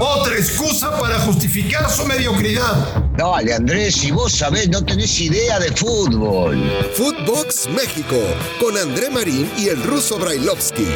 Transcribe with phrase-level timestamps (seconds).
[0.00, 3.04] Otra excusa para justificar su mediocridad.
[3.16, 6.58] Dale, Andrés, si vos sabés, no tenés idea de fútbol.
[6.94, 8.16] Footbox México,
[8.58, 10.86] con André Marín y el ruso Brailovsky.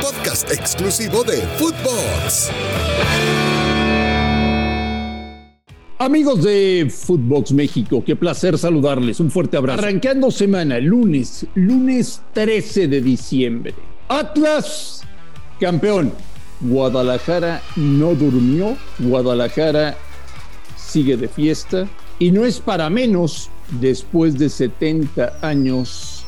[0.00, 2.50] Podcast exclusivo de Footbox.
[5.98, 9.18] Amigos de Footbox México, qué placer saludarles.
[9.18, 9.80] Un fuerte abrazo.
[9.80, 13.74] Arrancando semana, lunes, lunes 13 de diciembre.
[14.08, 15.02] Atlas,
[15.58, 16.12] campeón.
[16.62, 19.96] Guadalajara no durmió, Guadalajara
[20.76, 26.24] sigue de fiesta y no es para menos, después de 70 años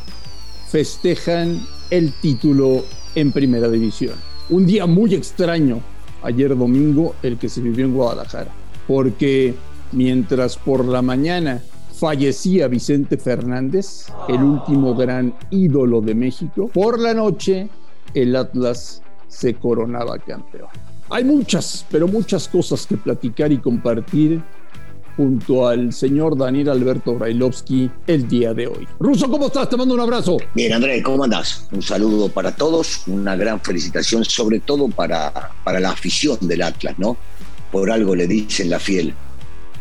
[0.68, 2.84] festejan el título
[3.14, 4.14] en primera división.
[4.50, 5.80] Un día muy extraño
[6.22, 8.50] ayer domingo el que se vivió en Guadalajara,
[8.88, 9.54] porque
[9.92, 17.14] mientras por la mañana fallecía Vicente Fernández, el último gran ídolo de México, por la
[17.14, 17.68] noche
[18.14, 19.03] el Atlas
[19.34, 20.68] se coronaba campeón.
[21.10, 24.40] Hay muchas, pero muchas cosas que platicar y compartir
[25.16, 28.88] junto al señor Daniel Alberto Brailovsky el día de hoy.
[28.98, 29.68] Ruso, ¿cómo estás?
[29.68, 30.38] Te mando un abrazo.
[30.54, 31.68] Bien, Andrés, ¿cómo andás?
[31.72, 36.98] Un saludo para todos, una gran felicitación, sobre todo para, para la afición del Atlas,
[36.98, 37.16] ¿no?
[37.70, 39.14] Por algo le dicen la fiel.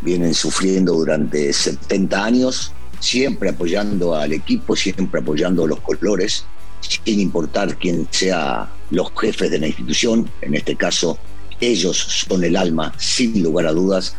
[0.01, 6.45] Vienen sufriendo durante 70 años, siempre apoyando al equipo, siempre apoyando los colores
[6.83, 11.17] sin importar quién sea los jefes de la institución, en este caso
[11.59, 14.15] ellos son el alma, sin lugar a dudas,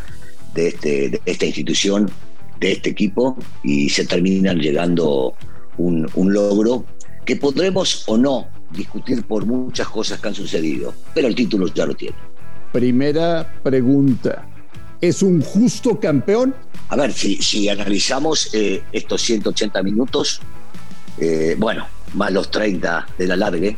[0.55, 2.11] de, este, de esta institución,
[2.61, 5.35] de este equipo, y se terminan llegando
[5.77, 6.85] un, un logro
[7.25, 11.87] que podremos o no discutir por muchas cosas que han sucedido, pero el título ya
[11.87, 12.17] lo tiene.
[12.73, 14.49] Primera pregunta.
[15.01, 16.55] ¿Es un justo campeón?
[16.89, 20.41] A ver, si, si analizamos eh, estos 180 minutos,
[21.19, 23.77] eh, bueno, más los 30 de la largue,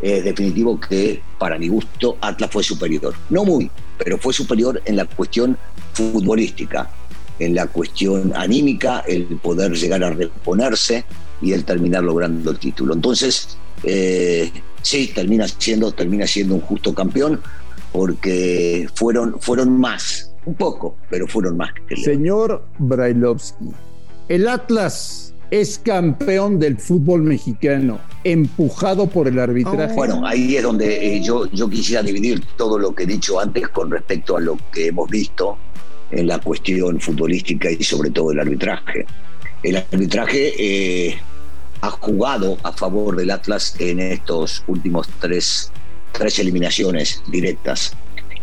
[0.00, 3.14] es definitivo que para mi gusto Atlas fue superior.
[3.30, 5.56] No muy, pero fue superior en la cuestión
[5.92, 6.90] futbolística,
[7.38, 11.04] en la cuestión anímica, el poder llegar a reponerse
[11.40, 12.94] y el terminar logrando el título.
[12.94, 14.50] Entonces, eh,
[14.82, 17.40] sí, termina siendo, termina siendo un justo campeón
[17.92, 21.70] porque fueron, fueron más, un poco, pero fueron más.
[22.02, 23.70] Señor Brailovsky,
[24.28, 29.94] el Atlas es campeón del fútbol mexicano, empujado por el arbitraje.
[29.94, 33.68] Bueno, ahí es donde eh, yo, yo quisiera dividir todo lo que he dicho antes
[33.68, 35.56] con respecto a lo que hemos visto
[36.10, 39.06] en la cuestión futbolística y sobre todo el arbitraje.
[39.62, 41.18] El arbitraje eh,
[41.80, 45.70] ha jugado a favor del Atlas en estos últimos tres,
[46.12, 47.92] tres eliminaciones directas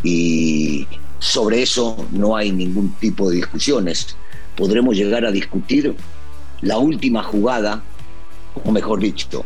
[0.04, 0.88] y
[1.20, 4.16] sobre eso no hay ningún tipo de discusiones.
[4.56, 5.96] Podremos llegar a discutir
[6.62, 7.84] la última jugada,
[8.64, 9.46] o mejor dicho,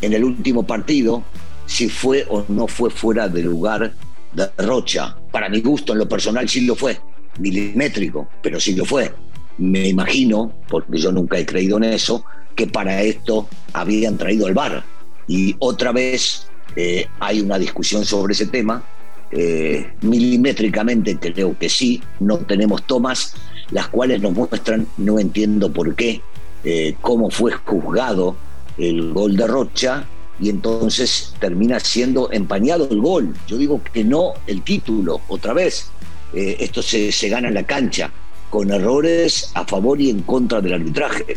[0.00, 1.22] en el último partido,
[1.66, 3.92] si fue o no fue fuera de lugar
[4.32, 5.16] de Rocha.
[5.30, 6.98] Para mi gusto, en lo personal, sí lo fue,
[7.38, 9.12] milimétrico, pero sí lo fue.
[9.58, 12.24] Me imagino, porque yo nunca he creído en eso,
[12.54, 14.84] que para esto habían traído al VAR.
[15.26, 18.82] Y otra vez eh, hay una discusión sobre ese tema.
[19.30, 23.34] Eh, milimétricamente creo que sí, no tenemos tomas,
[23.70, 26.20] las cuales nos muestran, no entiendo por qué,
[26.64, 28.36] eh, cómo fue juzgado
[28.78, 30.06] el gol de Rocha
[30.40, 33.34] y entonces termina siendo empañado el gol.
[33.46, 35.90] Yo digo que no el título, otra vez.
[36.32, 38.10] Eh, esto se, se gana en la cancha,
[38.50, 41.36] con errores a favor y en contra del arbitraje.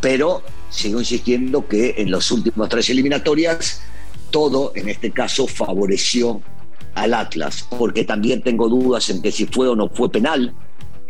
[0.00, 3.82] Pero sigo insistiendo que en las últimas tres eliminatorias
[4.30, 6.42] todo, en este caso, favoreció
[6.94, 10.54] al Atlas, porque también tengo dudas en que si fue o no fue penal.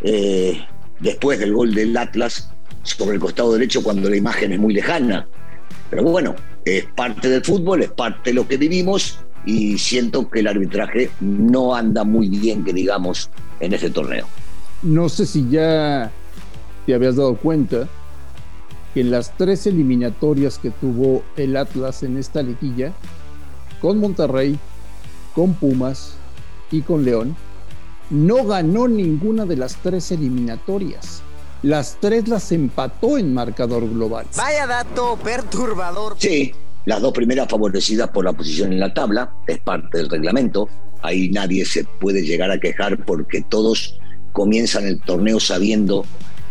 [0.03, 0.60] Eh,
[1.00, 2.50] después del gol del Atlas,
[2.87, 5.27] sobre el costado derecho cuando la imagen es muy lejana.
[5.91, 10.41] Pero bueno, es parte del fútbol, es parte de lo que vivimos y siento que
[10.41, 13.31] el arbitraje no anda muy bien, que digamos,
[13.61, 14.27] en este torneo.
[14.83, 16.11] No sé si ya
[16.85, 17.89] te habías dado cuenta
[18.95, 22.93] que en las tres eliminatorias que tuvo el Atlas en esta liguilla,
[23.81, 24.59] con Monterrey,
[25.35, 26.15] con Pumas
[26.71, 27.37] y con León,
[28.11, 31.23] no ganó ninguna de las tres eliminatorias.
[31.62, 34.26] Las tres las empató en marcador global.
[34.37, 36.17] Vaya dato perturbador.
[36.19, 36.53] Sí,
[36.85, 40.69] las dos primeras favorecidas por la posición en la tabla, es parte del reglamento.
[41.03, 43.99] Ahí nadie se puede llegar a quejar porque todos
[44.32, 46.05] comienzan el torneo sabiendo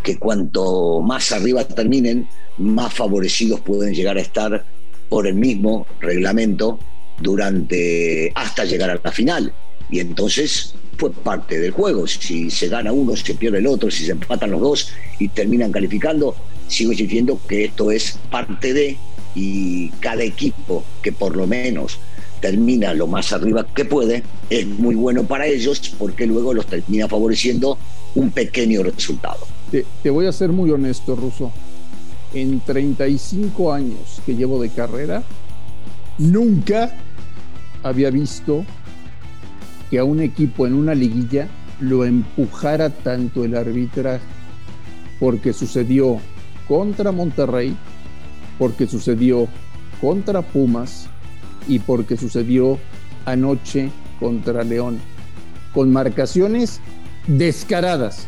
[0.04, 4.66] que cuanto más arriba terminen, más favorecidos pueden llegar a estar
[5.10, 6.80] por el mismo reglamento
[7.20, 9.54] durante hasta llegar a la final.
[9.90, 12.08] Y entonces fue parte del juego.
[12.08, 14.90] Si se gana uno, se pierde el otro, si se empatan los dos
[15.20, 16.36] y terminan calificando,
[16.68, 18.98] sigo insistiendo que esto es parte de
[19.36, 22.00] y cada equipo que por lo menos
[22.40, 27.08] termina lo más arriba que puede, es muy bueno para ellos porque luego los termina
[27.08, 27.78] favoreciendo
[28.14, 29.46] un pequeño resultado.
[29.72, 31.52] Te, te voy a ser muy honesto, Russo.
[32.34, 35.24] En 35 años que llevo de carrera,
[36.18, 36.96] nunca
[37.84, 38.66] había visto
[39.90, 41.48] que a un equipo en una liguilla
[41.80, 44.24] lo empujara tanto el arbitraje,
[45.20, 46.20] porque sucedió
[46.68, 47.76] contra Monterrey,
[48.58, 49.48] porque sucedió
[50.02, 51.08] contra Pumas
[51.68, 52.80] y porque sucedió
[53.26, 55.00] anoche contra León,
[55.74, 56.80] con marcaciones
[57.28, 58.28] descaradas.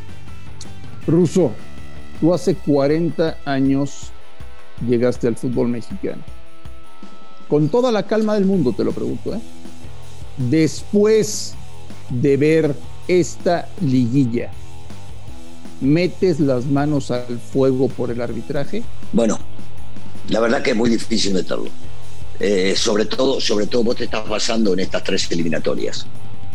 [1.06, 1.52] Russo,
[2.20, 4.12] tú hace 40 años
[4.88, 6.22] llegaste al fútbol mexicano.
[7.48, 9.40] Con toda la calma del mundo te lo pregunto, ¿eh?
[10.38, 11.56] Después
[12.10, 12.76] de ver
[13.08, 14.52] esta liguilla,
[15.82, 18.84] ¿metes las manos al fuego por el arbitraje?
[19.14, 19.40] Bueno,
[20.30, 21.70] la verdad que es muy difícil meterlo.
[22.40, 26.06] Eh, sobre todo, sobre todo vos te estás basando en estas tres eliminatorias.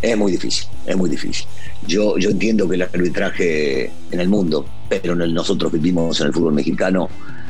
[0.00, 1.46] Es muy difícil, es muy difícil.
[1.86, 6.54] Yo, yo entiendo que el arbitraje en el mundo, pero nosotros vivimos en el fútbol
[6.54, 7.08] mexicano,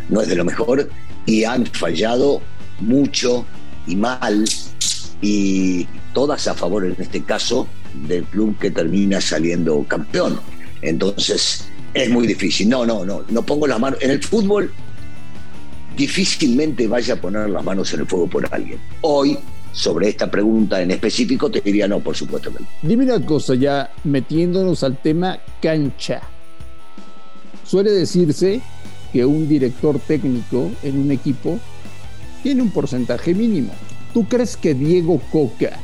[0.08, 0.88] no es de lo mejor
[1.26, 2.40] y han fallado
[2.80, 3.44] mucho
[3.86, 4.44] y mal
[5.20, 7.66] y todas a favor en este caso
[8.06, 10.38] del club que termina saliendo campeón.
[10.82, 12.68] Entonces es muy difícil.
[12.68, 13.98] No, no, no, no pongo las manos.
[14.02, 14.72] En el fútbol
[15.96, 18.78] difícilmente vaya a poner las manos en el fuego por alguien.
[19.02, 19.38] Hoy,
[19.72, 22.50] sobre esta pregunta en específico, te diría no, por supuesto.
[22.82, 26.20] Dime una cosa, ya metiéndonos al tema cancha.
[27.64, 28.60] Suele decirse
[29.12, 31.58] que un director técnico en un equipo
[32.42, 33.72] tiene un porcentaje mínimo.
[34.12, 35.78] ¿Tú crees que Diego Coca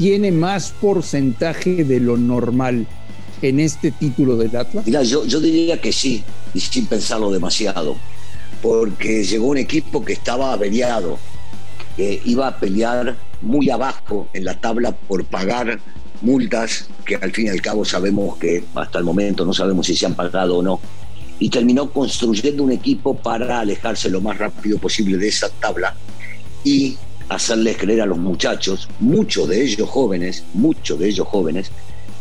[0.00, 2.86] tiene más porcentaje de lo normal
[3.42, 4.86] en este título del Atlas?
[4.86, 6.24] Mira, yo, yo diría que sí,
[6.54, 7.98] y sin pensarlo demasiado
[8.62, 11.18] porque llegó un equipo que estaba averiado,
[11.98, 15.78] que iba a pelear muy abajo en la tabla por pagar
[16.22, 19.94] multas que al fin y al cabo sabemos que hasta el momento no sabemos si
[19.94, 20.80] se han pagado o no.
[21.38, 25.94] Y terminó construyendo un equipo para alejarse lo más rápido posible de esa tabla
[26.64, 26.96] y
[27.30, 31.70] hacerles creer a los muchachos, muchos de ellos jóvenes, muchos de ellos jóvenes,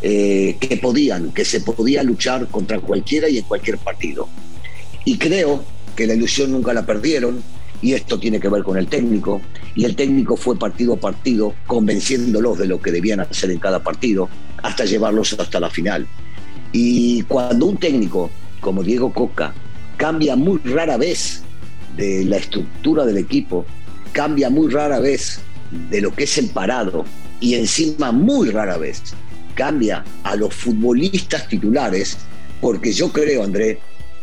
[0.04, 4.30] eh, que podían, que se podía luchar contra cualquiera y en cualquier partido.
[5.04, 5.64] Y creo
[5.96, 7.42] que la ilusión nunca la perdieron,
[7.82, 9.42] y esto tiene que ver con el técnico,
[9.76, 13.82] y el técnico fue partido a partido convenciéndolos de lo que debían hacer en cada
[13.82, 14.30] partido,
[14.62, 16.08] hasta llevarlos hasta la final.
[16.72, 18.30] Y cuando un técnico
[18.62, 19.56] como Diego Coca
[19.98, 21.42] cambia muy rara vez
[21.98, 23.66] de la estructura del equipo,
[24.12, 25.40] cambia muy rara vez
[25.90, 27.06] de lo que es el parado,
[27.40, 29.02] y encima muy rara vez
[29.56, 32.18] cambia a los futbolistas titulares,
[32.62, 33.80] porque yo creo, André,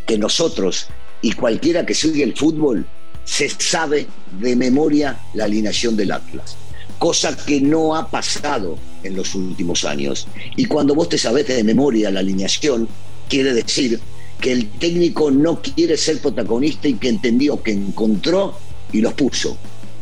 [0.07, 0.89] que nosotros
[1.23, 2.87] y cualquiera que sigue el fútbol
[3.25, 4.07] se sabe
[4.41, 6.57] de memoria la alineación del Atlas,
[6.99, 10.27] cosa que no ha pasado en los últimos años.
[10.57, 12.89] Y cuando vos te sabes de memoria la alineación,
[13.29, 14.01] quiere decir
[14.41, 18.57] que el técnico no quiere ser protagonista y que entendió que encontró
[18.93, 19.57] y los puso.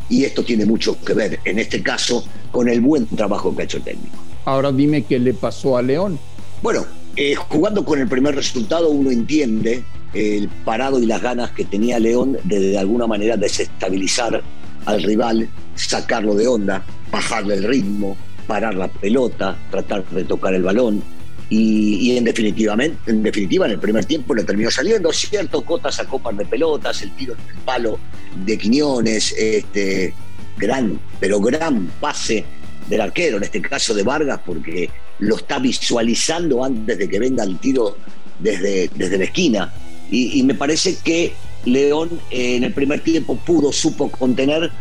[0.09, 3.65] Y esto tiene mucho que ver, en este caso, con el buen trabajo que ha
[3.65, 4.17] hecho el técnico.
[4.45, 6.19] Ahora dime qué le pasó a León.
[6.61, 6.85] Bueno,
[7.15, 11.99] eh, jugando con el primer resultado uno entiende el parado y las ganas que tenía
[11.99, 14.41] León de de alguna manera desestabilizar
[14.85, 18.15] al rival, sacarlo de onda, bajarle el ritmo,
[18.47, 21.01] parar la pelota, tratar de tocar el balón.
[21.49, 25.13] Y, en, definitivamente, en definitiva, en el primer tiempo le terminó saliendo.
[25.13, 27.99] Cierto, Cota sacó par de pelotas, el tiro en palo
[28.45, 30.13] de Quiñones, este,
[30.57, 32.45] gran, pero gran pase
[32.89, 37.43] del arquero, en este caso de Vargas, porque lo está visualizando antes de que venga
[37.43, 37.97] el tiro
[38.39, 39.73] desde, desde la esquina.
[40.09, 41.33] Y, me parece que
[41.65, 44.71] León eh, en el primer tiempo pudo, supo contener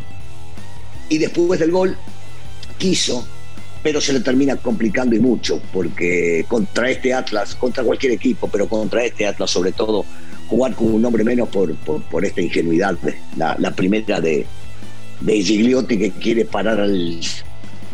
[1.09, 1.97] y después del gol
[2.77, 3.27] quiso,
[3.85, 8.67] pero se le termina complicando y mucho, porque contra este Atlas, contra cualquier equipo, pero
[8.67, 10.07] contra este Atlas sobre todo,
[10.49, 12.97] jugar con un hombre menos por, por, esta ingenuidad,
[13.37, 14.47] la, la primera de,
[15.21, 17.21] de Gigliotti que quiere parar al,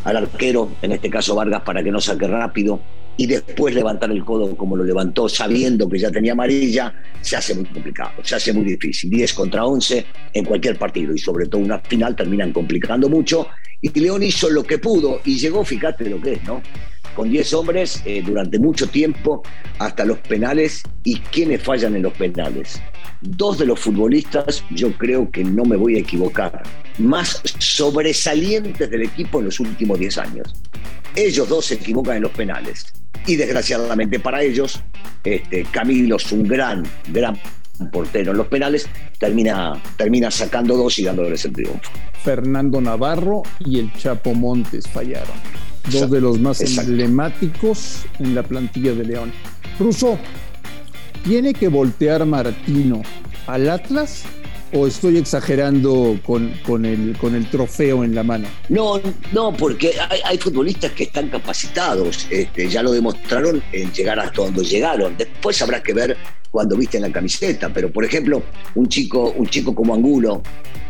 [0.04, 2.78] al arquero, en este caso Vargas, para que no saque rápido,
[3.20, 7.54] y después levantar el codo como lo levantó, sabiendo que ya tenía amarilla, se hace
[7.54, 9.10] muy complicado, se hace muy difícil.
[9.10, 13.48] 10 contra 11 en cualquier partido y sobre todo una final terminan complicando mucho.
[13.82, 16.62] Y León hizo lo que pudo y llegó, fíjate lo que es, ¿no?
[17.14, 19.42] Con 10 hombres eh, durante mucho tiempo
[19.78, 20.82] hasta los penales.
[21.04, 22.80] ¿Y quiénes fallan en los penales?
[23.20, 26.62] Dos de los futbolistas, yo creo que no me voy a equivocar,
[26.96, 30.54] más sobresalientes del equipo en los últimos 10 años.
[31.14, 32.86] Ellos dos se equivocan en los penales
[33.26, 34.80] y desgraciadamente para ellos,
[35.24, 37.38] este, Camilo es un gran, gran
[37.92, 38.88] portero en los penales,
[39.18, 41.90] termina, termina sacando dos y dándoles el triunfo.
[42.22, 45.36] Fernando Navarro y el Chapo Montes fallaron.
[45.90, 49.32] Dos de los más emblemáticos en la plantilla de León.
[49.78, 50.18] Russo,
[51.24, 53.02] ¿tiene que voltear Martino
[53.46, 54.24] al Atlas
[54.72, 58.48] o estoy exagerando con, con, el, con el trofeo en la mano?
[58.68, 59.00] No,
[59.32, 59.92] no, porque
[60.24, 65.16] hay, futbolistas que están capacitados, este, ya lo demostraron en llegar hasta donde llegaron.
[65.16, 66.16] Después habrá que ver
[66.50, 68.42] cuando visten la camiseta, pero por ejemplo,
[68.74, 70.42] un chico, un chico como Angulo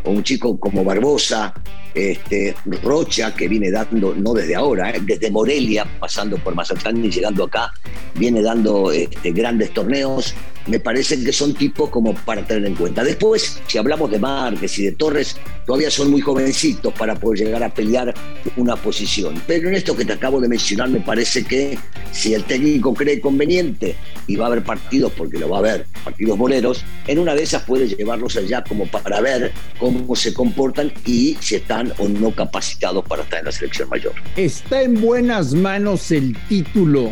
[0.03, 1.53] o un chico como Barbosa,
[1.93, 7.11] este, Rocha, que viene dando, no desde ahora, eh, desde Morelia, pasando por Mazatlán y
[7.11, 7.71] llegando acá,
[8.15, 10.33] viene dando este, grandes torneos,
[10.67, 13.03] me parece que son tipos como para tener en cuenta.
[13.03, 17.63] Después, si hablamos de Márquez y de Torres, todavía son muy jovencitos para poder llegar
[17.63, 18.13] a pelear
[18.55, 19.41] una posición.
[19.47, 21.77] Pero en esto que te acabo de mencionar, me parece que
[22.11, 23.95] si el técnico cree conveniente
[24.27, 27.43] y va a haber partidos, porque lo va a haber, partidos boleros, en una de
[27.43, 32.31] esas puede llevarlos allá como para ver cómo se comportan y si están o no
[32.31, 34.13] capacitados para estar en la selección mayor.
[34.35, 37.11] ¿Está en buenas manos el título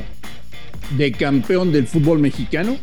[0.97, 2.77] de campeón del fútbol mexicano?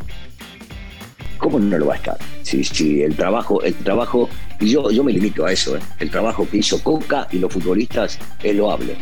[1.38, 2.18] ¿Cómo no lo va a estar?
[2.42, 4.28] Sí, sí, el trabajo, el trabajo,
[4.60, 5.80] y yo, yo me limito a eso, ¿eh?
[6.00, 8.96] el trabajo que hizo Coca y los futbolistas es loable.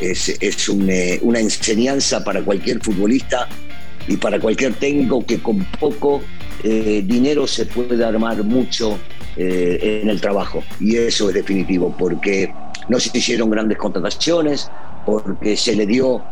[0.00, 3.48] Es, es eh, una enseñanza para cualquier futbolista
[4.08, 6.22] y para cualquier técnico que con poco
[6.62, 8.98] eh, dinero se puede armar mucho
[9.38, 10.62] en el trabajo.
[10.80, 12.50] Y eso es definitivo, porque
[12.88, 14.70] no se hicieron grandes contrataciones,
[15.04, 16.22] porque se le dio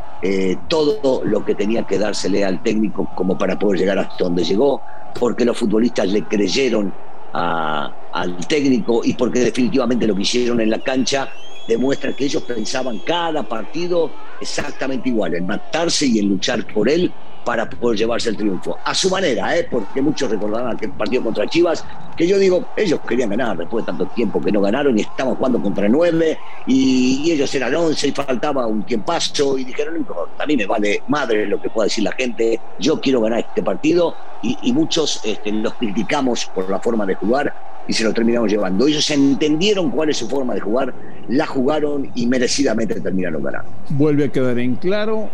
[0.68, 4.80] todo lo que tenía que dársele al técnico como para poder llegar hasta donde llegó
[5.18, 6.92] porque los futbolistas le creyeron
[7.32, 11.28] al técnico y porque definitivamente lo que hicieron en la cancha
[11.66, 17.12] demuestra que ellos pensaban cada partido exactamente igual, en matarse y en luchar por él
[17.44, 18.78] para poder llevarse el triunfo.
[18.84, 19.66] A su manera, ¿eh?
[19.70, 21.84] porque muchos recordarán aquel partido contra Chivas,
[22.16, 25.34] que yo digo, ellos querían ganar después de tanto tiempo que no ganaron y estaban
[25.34, 30.06] jugando contra nueve y, ellos eran once y faltaba un tiempazo y dijeron,
[30.38, 33.62] a mí me vale madre lo que pueda decir la gente, yo quiero ganar este
[33.62, 37.54] partido y, muchos este, los criticamos por la forma de jugar
[37.88, 38.86] y se lo terminamos llevando.
[38.86, 40.94] Ellos entendieron cuál es su forma de jugar,
[41.28, 43.70] la jugaron y merecidamente terminaron ganando.
[43.90, 45.30] Vuelve a quedar en claro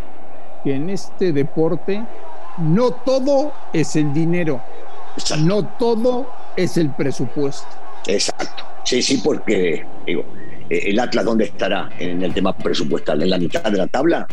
[0.63, 2.03] que en este deporte
[2.57, 4.61] no todo es el dinero,
[5.39, 7.67] no todo es el presupuesto.
[8.07, 8.63] Exacto.
[8.83, 10.25] Sí, sí, porque digo,
[10.69, 14.27] eh, el Atlas dónde estará en el tema presupuestal, en la mitad de la tabla,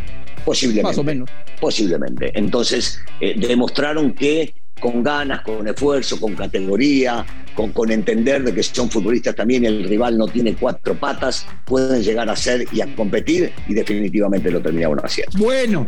[0.44, 0.88] posiblemente.
[0.88, 1.28] Más o menos.
[1.60, 2.30] Posiblemente.
[2.38, 7.24] Entonces eh, demostraron que con ganas, con esfuerzo, con categoría,
[7.58, 12.00] con, con entender de que son futbolistas también el rival no tiene cuatro patas, pueden
[12.04, 15.36] llegar a ser y a competir y definitivamente lo terminaron haciendo.
[15.38, 15.84] Bueno,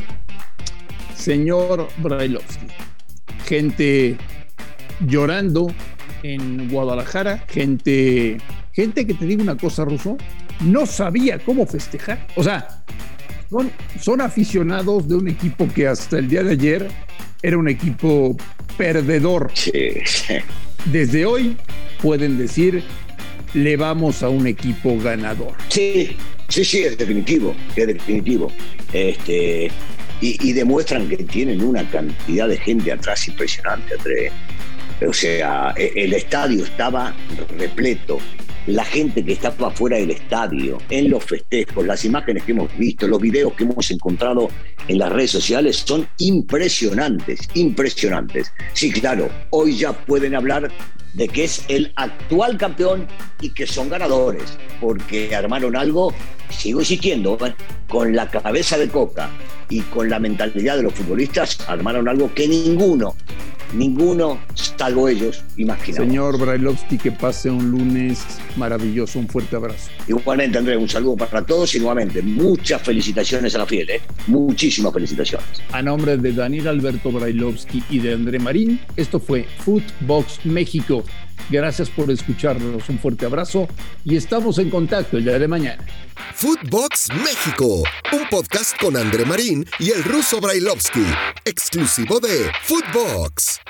[1.17, 2.67] señor Brailovsky,
[3.47, 4.17] gente
[5.07, 5.73] llorando
[6.25, 8.39] en Guadalajara, gente,
[8.73, 10.17] gente que te digo una cosa, Ruso,
[10.63, 12.27] no sabía cómo festejar.
[12.35, 12.83] O sea,
[13.49, 16.89] son, son aficionados de un equipo que hasta el día de ayer
[17.43, 18.37] era un equipo
[18.77, 19.53] perdedor.
[20.87, 21.57] Desde hoy
[22.01, 22.83] pueden decir,
[23.55, 25.53] le vamos a un equipo ganador.
[25.69, 26.17] Sí,
[26.49, 28.51] sí, sí, es definitivo, es definitivo.
[28.93, 29.71] Este,
[30.21, 33.95] y, demuestran que tienen una cantidad de gente atrás impresionante,
[35.07, 37.15] O sea, e, el estadio estaba
[37.57, 38.19] repleto
[38.67, 43.07] la gente que estaba fuera del estadio, en los festejos, las imágenes que hemos visto,
[43.09, 44.49] los videos que hemos encontrado
[44.89, 48.53] en las redes sociales son impresionantes, impresionantes.
[48.73, 50.71] Sí, claro, hoy ya pueden hablar
[51.15, 53.07] de que es el actual campeón
[53.41, 56.13] y que son ganadores, porque armaron algo,
[56.51, 57.55] sigo insistiendo, ¿eh?
[57.89, 59.31] con la cabeza de Coca
[59.69, 63.15] y con la mentalidad de los futbolistas, armaron algo que ninguno
[63.73, 66.05] ninguno, salvo ellos, imaginaba.
[66.05, 68.25] Señor Brailovsky, que pase un lunes
[68.57, 69.19] maravilloso.
[69.19, 69.91] Un fuerte abrazo.
[70.09, 74.01] Igualmente, Andrés, un saludo para todos y nuevamente muchas felicitaciones a la fiel, ¿eh?
[74.27, 75.47] muchísimas felicitaciones.
[75.73, 81.00] A nombre de Daniel Alberto Brailovsky y de André Marín, esto fue Footbox México.
[81.51, 82.89] Gracias por escucharnos.
[82.89, 83.69] Un fuerte abrazo
[84.05, 85.85] y estamos en contacto el día de mañana.
[86.35, 91.05] Footbox México, un podcast con André Marín y el ruso Brailovsky,
[91.45, 93.61] exclusivo de Footbox.